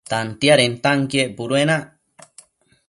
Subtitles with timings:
[0.11, 1.85] Tantiadentanquien puduenac